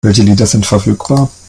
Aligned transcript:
Welche 0.03 0.23
Lieder 0.23 0.47
sind 0.47 0.65
verfügbar? 0.65 1.29